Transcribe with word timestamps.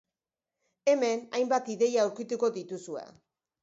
Hemen 0.93 1.23
hainbat 1.41 1.71
ideia 1.77 2.09
aurkituko 2.09 2.55
dituzue. 2.61 3.09